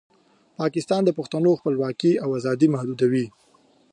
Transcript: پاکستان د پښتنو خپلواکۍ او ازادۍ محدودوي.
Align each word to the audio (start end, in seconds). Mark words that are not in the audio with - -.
پاکستان 0.59 1.01
د 1.05 1.09
پښتنو 1.17 1.51
خپلواکۍ 1.59 2.13
او 2.23 2.29
ازادۍ 2.39 2.67
محدودوي. 2.75 3.25